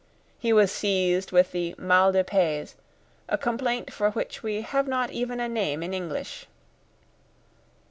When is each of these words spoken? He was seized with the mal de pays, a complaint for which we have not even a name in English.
He 0.39 0.51
was 0.51 0.71
seized 0.71 1.31
with 1.31 1.51
the 1.51 1.75
mal 1.77 2.11
de 2.11 2.23
pays, 2.23 2.75
a 3.29 3.37
complaint 3.37 3.93
for 3.93 4.09
which 4.09 4.41
we 4.41 4.61
have 4.63 4.87
not 4.87 5.11
even 5.11 5.39
a 5.39 5.47
name 5.47 5.83
in 5.83 5.93
English. 5.93 6.47